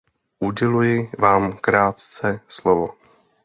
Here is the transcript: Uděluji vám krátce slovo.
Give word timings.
Uděluji 0.39 1.09
vám 1.19 1.53
krátce 1.53 2.39
slovo. 2.47 2.87